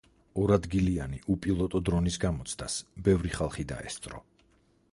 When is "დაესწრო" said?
3.73-4.23